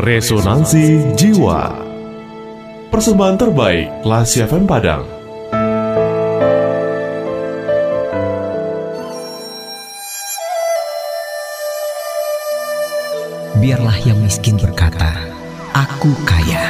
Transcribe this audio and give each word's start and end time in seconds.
Resonansi 0.00 1.12
Jiwa 1.12 1.76
Persembahan 2.88 3.36
terbaik 3.36 4.00
Lasi 4.08 4.40
FM 4.40 4.64
Padang 4.64 5.04
Biarlah 13.60 13.92
yang 14.08 14.16
miskin 14.24 14.56
berkata, 14.56 15.20
Aku 15.76 16.16
kaya. 16.24 16.64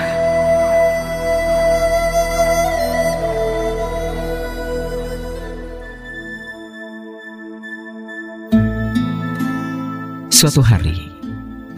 Suatu 10.35 10.67
hari, 10.67 11.10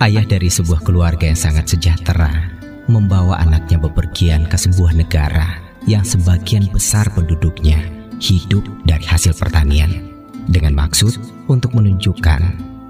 ayah 0.03 0.27
dari 0.27 0.51
sebuah 0.51 0.83
keluarga 0.83 1.31
yang 1.31 1.39
sangat 1.39 1.71
sejahtera 1.71 2.51
membawa 2.91 3.39
anaknya 3.39 3.79
bepergian 3.79 4.51
ke 4.51 4.59
sebuah 4.59 4.99
negara 4.99 5.63
yang 5.87 6.03
sebagian 6.03 6.67
besar 6.75 7.07
penduduknya 7.15 7.79
hidup 8.19 8.67
dari 8.83 9.07
hasil 9.07 9.31
pertanian 9.39 10.11
dengan 10.51 10.75
maksud 10.75 11.15
untuk 11.47 11.79
menunjukkan 11.79 12.43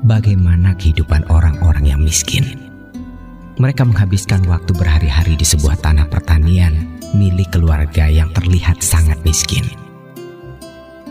bagaimana 0.09 0.73
kehidupan 0.73 1.29
orang-orang 1.29 1.85
yang 1.85 2.01
miskin. 2.01 2.57
Mereka 3.61 3.85
menghabiskan 3.85 4.49
waktu 4.49 4.73
berhari-hari 4.73 5.37
di 5.37 5.45
sebuah 5.45 5.85
tanah 5.85 6.09
pertanian 6.09 6.97
milik 7.13 7.53
keluarga 7.53 8.09
yang 8.09 8.33
terlihat 8.33 8.81
sangat 8.81 9.21
miskin. 9.21 9.69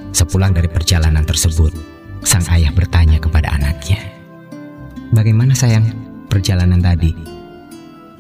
Sepulang 0.09 0.57
dari 0.57 0.65
perjalanan 0.65 1.21
tersebut, 1.21 1.77
sang 2.25 2.41
ayah 2.49 2.73
bertanya 2.73 3.21
kepada 3.21 3.53
anaknya, 3.53 4.20
Bagaimana 5.11 5.51
sayang 5.51 5.91
perjalanan 6.31 6.79
tadi? 6.79 7.11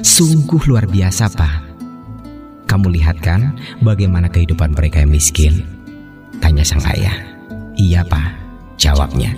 Sungguh 0.03 0.59
luar 0.67 0.83
biasa, 0.91 1.31
Pak. 1.31 1.71
Kamu 2.67 2.91
lihat 2.91 3.23
kan 3.23 3.55
bagaimana 3.79 4.27
kehidupan 4.27 4.75
mereka 4.75 4.99
yang 4.99 5.15
miskin? 5.15 5.63
Tanya 6.43 6.67
sang 6.67 6.83
ayah. 6.91 7.15
Iya, 7.79 8.03
Pak. 8.03 8.35
Jawabnya. 8.75 9.31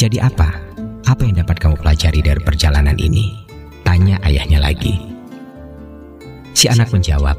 Jadi 0.00 0.24
apa? 0.24 0.56
Apa 1.04 1.20
yang 1.28 1.44
dapat 1.44 1.60
kamu 1.60 1.76
pelajari 1.76 2.24
dari 2.24 2.40
perjalanan 2.40 2.96
ini? 2.96 3.44
Tanya 3.84 4.16
ayahnya 4.24 4.64
lagi. 4.64 4.96
Si 6.56 6.64
anak 6.64 6.96
menjawab, 6.96 7.36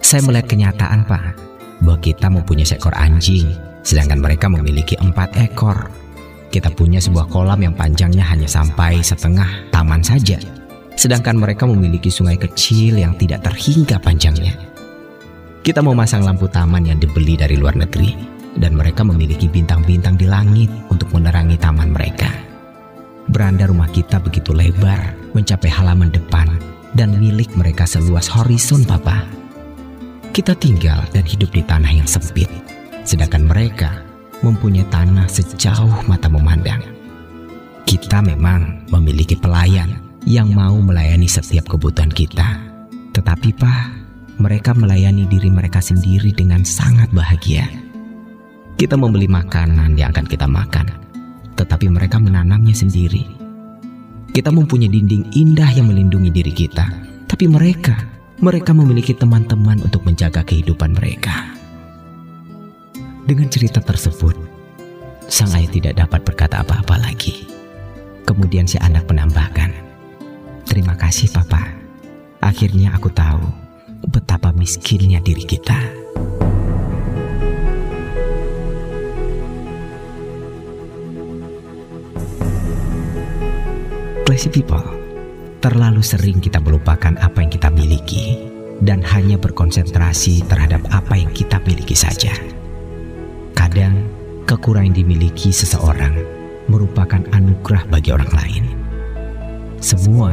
Saya 0.00 0.24
melihat 0.24 0.48
kenyataan, 0.48 1.04
Pak, 1.04 1.36
bahwa 1.84 2.00
kita 2.00 2.32
mempunyai 2.32 2.64
seekor 2.64 2.96
anjing, 2.96 3.52
sedangkan 3.84 4.24
mereka 4.24 4.48
memiliki 4.48 4.96
empat 4.96 5.36
ekor. 5.36 5.92
Kita 6.48 6.72
punya 6.72 6.96
sebuah 6.96 7.28
kolam 7.28 7.60
yang 7.60 7.76
panjangnya 7.76 8.24
hanya 8.24 8.48
sampai 8.48 9.04
setengah 9.04 9.68
taman 9.68 10.00
saja. 10.00 10.40
Sedangkan 10.96 11.36
mereka 11.36 11.68
memiliki 11.68 12.08
sungai 12.08 12.40
kecil 12.40 12.96
yang 12.96 13.12
tidak 13.20 13.44
terhingga 13.44 14.00
panjangnya. 14.00 14.56
Kita 15.60 15.84
memasang 15.84 16.24
lampu 16.24 16.48
taman 16.48 16.88
yang 16.88 16.96
dibeli 16.96 17.36
dari 17.36 17.60
luar 17.60 17.76
negeri 17.76 18.16
dan 18.56 18.72
mereka 18.72 19.04
memiliki 19.04 19.44
bintang-bintang 19.44 20.16
di 20.16 20.24
langit 20.24 20.72
untuk 20.88 21.12
menerangi 21.12 21.60
taman 21.60 21.92
mereka. 21.92 22.32
Beranda 23.28 23.68
rumah 23.68 23.92
kita 23.92 24.16
begitu 24.16 24.56
lebar, 24.56 25.12
mencapai 25.36 25.68
halaman 25.68 26.08
depan 26.08 26.48
dan 26.96 27.12
milik 27.20 27.52
mereka 27.60 27.84
seluas 27.84 28.24
horizon, 28.24 28.88
Papa. 28.88 29.28
Kita 30.32 30.56
tinggal 30.56 31.04
dan 31.12 31.28
hidup 31.28 31.52
di 31.52 31.60
tanah 31.60 31.92
yang 31.92 32.08
sempit, 32.08 32.48
sedangkan 33.04 33.44
mereka 33.44 34.07
mempunyai 34.42 34.86
tanah 34.88 35.26
sejauh 35.26 36.06
mata 36.06 36.30
memandang. 36.30 36.82
Kita 37.88 38.20
memang 38.20 38.84
memiliki 38.92 39.34
pelayan 39.34 39.98
yang 40.28 40.52
mau 40.52 40.76
melayani 40.76 41.24
setiap 41.24 41.72
kebutuhan 41.72 42.12
kita. 42.12 42.60
Tetapi 43.16 43.50
Pak, 43.56 43.84
mereka 44.38 44.76
melayani 44.76 45.26
diri 45.26 45.50
mereka 45.50 45.82
sendiri 45.82 46.30
dengan 46.30 46.62
sangat 46.62 47.10
bahagia. 47.10 47.66
Kita 48.78 48.94
membeli 48.94 49.26
makanan 49.26 49.98
yang 49.98 50.14
akan 50.14 50.26
kita 50.28 50.46
makan, 50.46 50.86
tetapi 51.58 51.90
mereka 51.90 52.22
menanamnya 52.22 52.76
sendiri. 52.76 53.26
Kita 54.30 54.54
mempunyai 54.54 54.86
dinding 54.86 55.34
indah 55.34 55.66
yang 55.74 55.90
melindungi 55.90 56.30
diri 56.30 56.54
kita, 56.54 56.86
tapi 57.26 57.50
mereka, 57.50 57.98
mereka 58.38 58.70
memiliki 58.70 59.18
teman-teman 59.18 59.82
untuk 59.82 60.06
menjaga 60.06 60.46
kehidupan 60.46 60.94
mereka. 60.94 61.57
Dengan 63.28 63.44
cerita 63.52 63.84
tersebut, 63.84 64.32
sang 65.28 65.52
ayah 65.52 65.68
tidak 65.68 66.00
dapat 66.00 66.24
berkata 66.24 66.64
apa-apa 66.64 66.96
lagi. 66.96 67.44
Kemudian 68.24 68.64
si 68.64 68.80
anak 68.80 69.04
menambahkan, 69.04 69.68
Terima 70.64 70.96
kasih 70.96 71.28
papa. 71.28 71.76
Akhirnya 72.40 72.96
aku 72.96 73.12
tahu 73.12 73.44
betapa 74.08 74.48
miskinnya 74.56 75.20
diri 75.20 75.44
kita. 75.44 75.76
Classy 84.24 84.48
people, 84.48 84.88
terlalu 85.60 86.00
sering 86.00 86.40
kita 86.40 86.64
melupakan 86.64 87.12
apa 87.20 87.44
yang 87.44 87.52
kita 87.52 87.68
miliki 87.68 88.40
dan 88.80 89.04
hanya 89.04 89.36
berkonsentrasi 89.36 90.48
terhadap 90.48 90.80
apa 90.88 91.12
yang 91.12 91.28
kita 91.36 91.60
miliki 91.68 91.92
saja. 91.92 92.32
Kadang, 93.68 94.00
kekurangan 94.48 94.88
yang 94.88 94.96
dimiliki 94.96 95.52
seseorang 95.52 96.16
merupakan 96.72 97.20
anugerah 97.36 97.84
bagi 97.92 98.16
orang 98.16 98.32
lain. 98.32 98.64
Semua 99.76 100.32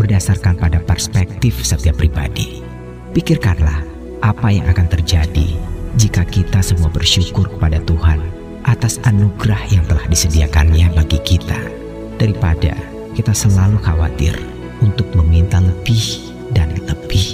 berdasarkan 0.00 0.56
pada 0.56 0.80
perspektif 0.80 1.60
setiap 1.60 2.00
pribadi. 2.00 2.64
Pikirkanlah 3.12 3.84
apa 4.24 4.48
yang 4.48 4.64
akan 4.64 4.88
terjadi 4.88 5.60
jika 6.00 6.24
kita 6.24 6.64
semua 6.64 6.88
bersyukur 6.88 7.52
kepada 7.52 7.84
Tuhan 7.84 8.24
atas 8.64 8.96
anugerah 9.04 9.60
yang 9.68 9.84
telah 9.84 10.08
disediakannya 10.08 10.88
bagi 10.96 11.20
kita 11.20 11.60
daripada 12.16 12.72
kita 13.12 13.36
selalu 13.36 13.76
khawatir 13.84 14.40
untuk 14.80 15.04
meminta 15.12 15.60
lebih 15.60 16.32
dan 16.56 16.72
lebih. 16.80 17.33